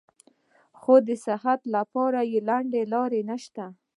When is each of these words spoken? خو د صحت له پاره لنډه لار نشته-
خو 0.79 0.93
د 1.07 1.09
صحت 1.25 1.59
له 1.73 1.81
پاره 1.93 2.21
لنډه 2.47 2.81
لار 2.93 3.11
نشته- 3.29 3.65